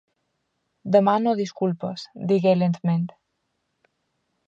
Demano 0.95 1.35
disculpes, 1.43 2.07
digué 2.33 2.57
lentament. 2.65 3.07